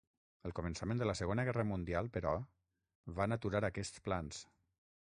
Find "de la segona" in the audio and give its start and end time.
1.03-1.45